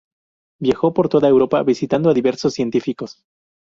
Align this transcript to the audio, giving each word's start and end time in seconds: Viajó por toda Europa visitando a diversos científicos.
Viajó 0.59 0.95
por 0.95 1.09
toda 1.09 1.29
Europa 1.29 1.61
visitando 1.61 2.09
a 2.09 2.13
diversos 2.15 2.55
científicos. 2.55 3.23